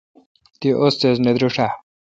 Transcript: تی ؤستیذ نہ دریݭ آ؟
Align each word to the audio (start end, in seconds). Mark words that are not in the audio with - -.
تی 0.59 0.67
ؤستیذ 0.83 1.17
نہ 1.23 1.31
دریݭ 1.35 1.57
آ؟ 1.65 1.67